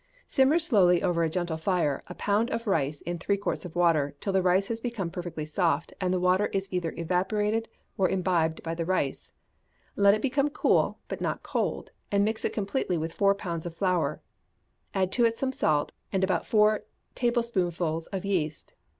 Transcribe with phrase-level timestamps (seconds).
[0.25, 4.15] Simmer slowly, over a gentle fire, a pound of rice in three quarts of water,
[4.19, 8.63] till the rice has become perfectly soft, and the water is either evaporated or imbibed
[8.63, 9.31] by the rice:
[9.95, 13.75] let it become cool, but not cold, and mix it completely with four pounds of
[13.75, 14.23] flour;
[14.95, 16.81] add to it some salt, and about four
[17.13, 18.73] tablespoonfuls of yeast.